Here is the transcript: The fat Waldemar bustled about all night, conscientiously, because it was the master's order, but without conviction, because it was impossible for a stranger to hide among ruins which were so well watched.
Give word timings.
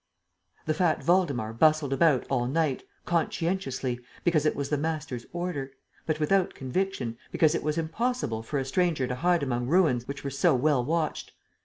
The 0.65 0.73
fat 0.73 1.05
Waldemar 1.05 1.53
bustled 1.53 1.93
about 1.93 2.25
all 2.27 2.47
night, 2.47 2.81
conscientiously, 3.05 3.99
because 4.23 4.47
it 4.47 4.55
was 4.55 4.69
the 4.69 4.77
master's 4.79 5.27
order, 5.31 5.73
but 6.07 6.19
without 6.19 6.55
conviction, 6.55 7.19
because 7.31 7.53
it 7.53 7.61
was 7.61 7.77
impossible 7.77 8.41
for 8.41 8.57
a 8.57 8.65
stranger 8.65 9.05
to 9.05 9.13
hide 9.13 9.43
among 9.43 9.67
ruins 9.67 10.07
which 10.07 10.23
were 10.23 10.31
so 10.31 10.55
well 10.55 10.83
watched. 10.83 11.33